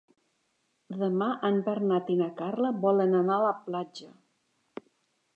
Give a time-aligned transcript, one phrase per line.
[1.01, 4.09] Demà en Bernat i na Carla volen anar a la platja.